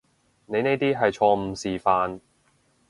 [0.47, 1.19] 你呢啲係錯
[1.55, 2.21] 誤示範